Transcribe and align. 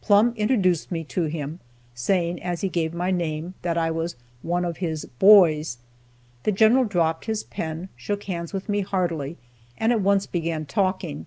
Plumb 0.00 0.34
introduced 0.34 0.90
me 0.90 1.04
to 1.04 1.26
him, 1.26 1.60
saying, 1.94 2.42
as 2.42 2.62
he 2.62 2.68
gave 2.68 2.92
my 2.92 3.12
name, 3.12 3.54
that 3.62 3.78
I 3.78 3.88
was 3.88 4.16
one 4.42 4.64
of 4.64 4.78
his 4.78 5.04
"boys." 5.20 5.78
The 6.42 6.50
General 6.50 6.82
dropped 6.84 7.26
his 7.26 7.44
pen, 7.44 7.88
shook 7.94 8.24
hands 8.24 8.52
with 8.52 8.68
me 8.68 8.80
heartily, 8.80 9.38
and 9.78 9.92
at 9.92 10.00
once 10.00 10.26
began 10.26 10.66
talking. 10.66 11.26